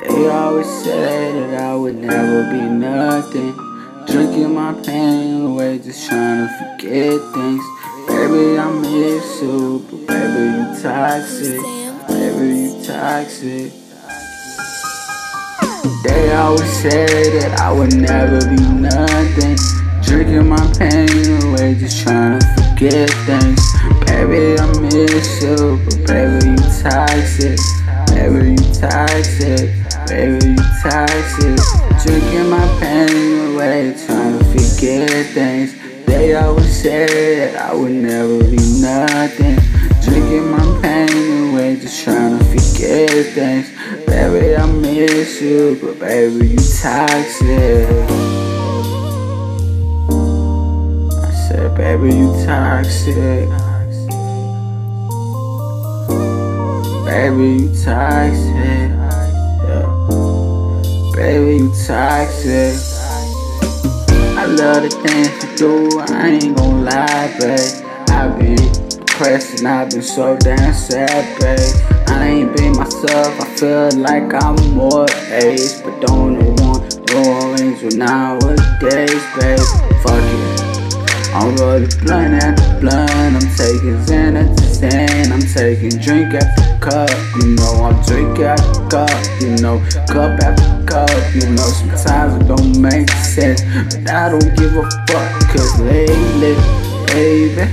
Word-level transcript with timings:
They 0.00 0.28
always 0.28 0.66
say 0.84 1.32
that 1.32 1.60
I 1.62 1.74
would 1.74 1.96
never 1.96 2.50
be 2.50 2.60
nothing. 2.60 3.54
Drinking 4.06 4.54
my 4.54 4.74
pain 4.84 5.46
away, 5.46 5.78
just 5.78 6.06
trying 6.06 6.46
to 6.46 6.52
forget 6.58 7.18
things. 7.32 7.64
Baby, 8.06 8.58
I 8.58 8.70
miss 8.72 9.42
you, 9.42 9.84
but 9.90 10.06
baby, 10.06 10.42
you 10.52 10.82
toxic. 10.82 11.60
Baby, 12.08 12.46
you 12.60 12.84
toxic. 12.84 13.72
They 16.04 16.32
always 16.34 16.72
say 16.72 17.38
that 17.38 17.58
I 17.60 17.72
would 17.72 17.94
never 17.94 18.40
be 18.40 18.62
nothing. 18.62 19.56
Drinking 20.02 20.46
my 20.46 20.72
pain 20.78 21.08
away, 21.48 21.74
just 21.74 22.02
trying 22.02 22.38
to 22.38 22.46
forget 22.54 23.10
things. 23.24 23.62
Baby, 24.04 24.60
I 24.60 24.66
miss 24.78 25.42
you, 25.42 25.80
but 25.84 26.06
baby, 26.06 26.50
you 26.50 26.56
toxic. 26.82 27.58
Baby, 28.08 28.50
you 28.50 28.74
toxic. 28.74 29.85
Baby, 30.08 30.46
you 30.50 30.56
toxic. 30.82 31.58
Drinking 32.04 32.48
my 32.48 32.78
pain 32.80 33.54
away, 33.54 33.92
trying 34.06 34.38
to 34.38 34.44
forget 34.44 35.26
things. 35.34 35.74
They 36.06 36.34
always 36.34 36.80
said 36.80 37.56
I 37.56 37.74
would 37.74 37.90
never 37.90 38.38
be 38.44 38.56
nothing. 38.80 39.58
Drinking 40.02 40.50
my 40.52 40.80
pain 40.80 41.50
away, 41.50 41.76
just 41.80 42.04
trying 42.04 42.38
to 42.38 42.44
forget 42.44 43.26
things. 43.34 43.70
Baby, 44.06 44.54
I 44.54 44.66
miss 44.66 45.42
you, 45.42 45.76
but 45.82 45.98
baby, 45.98 46.50
you 46.50 46.56
toxic. 46.56 47.88
I 51.10 51.32
said, 51.48 51.74
baby, 51.76 52.14
you 52.14 52.30
toxic. 52.46 53.48
Baby, 57.04 57.62
you 57.62 57.68
toxic. 57.84 58.85
Toxic. 61.86 62.74
I 64.36 64.44
love 64.46 64.82
the 64.82 64.90
things 65.06 65.30
you 65.42 65.56
do, 65.56 66.00
I 66.00 66.30
ain't 66.30 66.56
gon' 66.56 66.84
lie, 66.84 67.32
babe. 67.38 67.86
I've 68.10 68.38
been 68.38 68.56
depressed 68.88 69.60
and 69.60 69.68
I've 69.68 69.90
been 69.90 70.02
so 70.02 70.36
damn 70.36 70.74
sad, 70.74 71.24
babe. 71.38 72.08
I 72.08 72.26
ain't 72.26 72.56
been 72.56 72.72
myself, 72.72 73.40
I 73.40 73.44
feel 73.56 73.90
like 74.00 74.34
I'm 74.34 74.56
more 74.74 75.06
age, 75.30 75.80
but 75.84 76.00
don't 76.00 76.38
want 76.56 77.08
no 77.10 77.22
orange 77.46 77.80
with 77.82 77.96
nowadays, 77.96 79.22
babe. 79.38 79.60
Fuck 80.02 80.26
it. 80.26 80.56
I'm 81.34 81.54
rolling 81.54 81.88
blunt 82.02 82.42
after 82.42 82.80
blunt, 82.80 83.10
I'm 83.10 83.48
taking 83.54 83.96
Xan 84.06 84.34
after 84.42 84.64
Xan, 84.64 85.30
I'm 85.30 85.42
taking 85.54 86.00
drink 86.00 86.34
after 86.34 86.65
cup, 86.86 87.10
you 87.42 87.56
know 87.56 87.82
I'm 87.82 88.00
drinking 88.06 88.44
after 88.44 88.88
cup, 88.88 89.10
you 89.40 89.56
know, 89.56 89.82
cup 90.06 90.38
after 90.38 90.86
cup, 90.86 91.34
you 91.34 91.50
know, 91.50 91.66
sometimes 91.66 92.36
it 92.36 92.46
don't 92.46 92.80
make 92.80 93.10
sense, 93.10 93.62
but 93.92 94.08
I 94.08 94.28
don't 94.30 94.56
give 94.56 94.76
a 94.76 94.88
fuck, 95.08 95.48
cause 95.50 95.80
lately, 95.80 96.54
baby, 97.08 97.68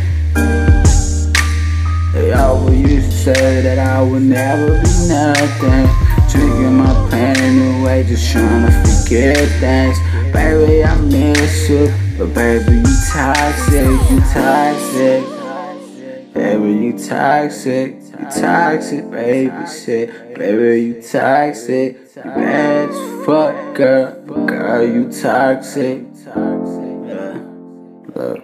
they 2.14 2.33
always 2.33 2.92
used 2.92 3.11
to 3.11 3.17
say 3.17 3.61
that 3.61 3.78
I 3.78 4.02
would 4.02 4.23
never 4.23 4.81
be 4.81 4.89
nothing, 5.08 5.86
drinking 6.31 6.77
my 6.77 7.09
pain 7.11 7.81
away, 7.81 8.05
just 8.05 8.31
trying 8.31 8.66
to 8.66 8.72
forget 8.81 9.38
things, 9.59 10.00
baby, 10.33 10.83
I 10.83 11.00
miss 11.02 11.70
you. 11.70 11.94
But 12.17 12.33
baby, 12.33 12.77
you 12.77 12.95
toxic, 13.11 14.09
you 14.09 14.20
toxic. 14.33 15.42
Baby, 16.33 16.71
you 16.86 16.98
toxic, 16.98 17.95
you 17.95 18.26
toxic, 18.42 19.11
baby 19.11 19.67
shit. 19.67 20.36
Baby, 20.36 20.82
you 20.82 21.02
toxic. 21.02 21.98
You 22.16 22.23
bad 22.23 22.89
as 22.89 23.26
fuck, 23.26 23.76
girl. 23.76 24.23
But 24.26 24.45
girl, 24.48 24.83
you 24.83 25.11
toxic. 25.11 26.05
Yeah. 26.26 27.39
Look. 28.16 28.42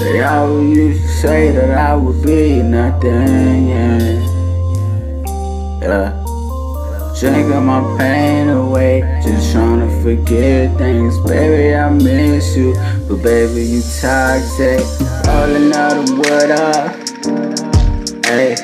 They 0.00 0.22
always 0.24 0.76
used 0.76 1.02
to 1.02 1.08
say 1.08 1.52
that 1.52 1.70
I 1.70 1.94
would 1.94 2.22
be 2.24 2.60
nothing, 2.60 3.68
yeah. 3.68 4.21
Drinking 7.22 7.66
my 7.66 7.80
pain 7.98 8.48
away, 8.48 9.00
just 9.22 9.52
trying 9.52 9.78
to 9.78 10.02
forget 10.02 10.76
things. 10.76 11.16
Baby, 11.20 11.72
I 11.72 11.88
miss 11.88 12.56
you, 12.56 12.74
but 13.08 13.22
baby, 13.22 13.62
you 13.62 13.80
toxic. 13.80 14.80
Rolling 15.28 15.72
out 15.72 16.04
the 16.04 16.14
wood 16.18 16.50
up. 16.50 16.96
Hey, 18.26 18.56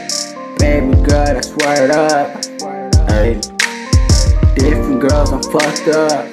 baby 0.58 0.92
girl, 1.06 1.24
that's 1.24 1.50
word 1.50 1.92
up. 1.92 2.44
Hey, 3.08 3.34
different 4.56 5.02
girls, 5.02 5.30
I'm 5.30 5.40
fucked 5.40 5.86
up. 5.94 6.26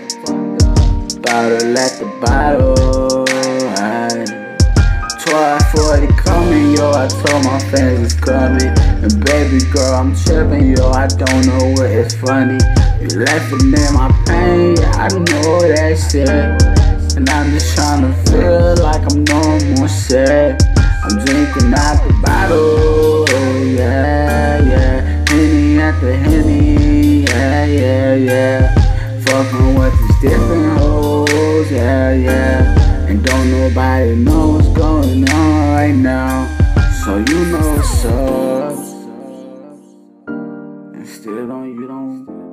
Bottle 1.22 1.78
at 1.78 2.00
the 2.00 2.12
bottle. 2.26 3.15
Hey. 5.76 6.08
1240 6.08 6.24
coming, 6.24 6.72
yo. 6.76 6.92
I 6.92 7.08
told 7.08 7.44
my 7.44 7.60
fans 7.72 8.14
it's 8.14 8.16
coming. 8.16 8.72
And 9.04 9.26
baby 9.26 9.60
girl, 9.72 9.94
I'm 9.96 10.16
tripping, 10.16 10.76
yo. 10.78 10.90
I 10.92 11.08
don't 11.08 11.46
know 11.48 11.74
what 11.76 11.90
is 11.92 12.16
funny. 12.16 12.60
You 13.02 13.20
laughing 13.20 13.74
at 13.76 13.92
my 13.92 14.10
pain, 14.26 14.80
I 14.96 15.08
don't 15.10 15.30
know 15.30 15.62
that 15.62 15.98
shit. 15.98 16.30
And 17.18 17.30
I'm 17.30 17.52
just 17.52 17.76
trying 17.76 18.02
to 18.02 18.14
feel 18.32 18.76
like 18.84 19.04
I'm 19.12 19.24
no 19.26 19.76
more 19.76 19.88
sad. 19.88 20.62
I'm 21.04 21.24
drinking 21.24 21.74
out 21.74 22.02
the 22.08 22.14
bottle, 22.24 23.26
yeah, 23.66 24.62
yeah. 24.64 25.26
Henny 25.30 25.80
after 25.80 26.16
Henny, 26.16 27.24
yeah, 27.26 27.66
yeah, 27.66 28.16
yeah. 28.16 29.22
Fucking 29.26 29.76
with 29.76 29.94
these 30.00 30.32
different 30.32 30.80
hoes, 30.80 31.72
yeah, 31.72 32.14
yeah. 32.14 33.08
And 33.08 33.24
don't 33.24 33.52
nobody 33.52 34.16
know 34.16 34.45
still 41.26 41.48
don't, 41.48 41.74
you 41.74 41.88
don't. 41.88 42.45